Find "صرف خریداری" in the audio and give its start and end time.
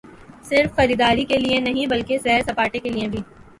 0.49-1.25